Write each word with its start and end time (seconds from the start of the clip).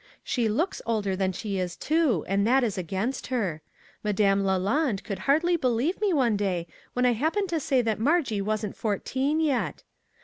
She 0.23 0.49
looks 0.49 0.81
older 0.87 1.15
than 1.15 1.31
she 1.31 1.59
is, 1.59 1.75
too; 1.77 2.25
and 2.27 2.47
that 2.47 2.63
is 2.63 2.75
against 2.75 3.27
her. 3.27 3.61
Ma 4.03 4.11
dame 4.11 4.39
LaLande 4.41 5.03
could 5.03 5.19
hardly 5.29 5.55
believe 5.57 6.01
me 6.01 6.11
one 6.11 6.35
day 6.35 6.65
when 6.93 7.05
I 7.05 7.13
happened 7.13 7.49
to 7.49 7.59
say 7.59 7.83
that 7.83 7.99
Margie 7.99 8.41
wasn't 8.41 8.75
fourteen 8.75 9.39
yet. 9.39 9.83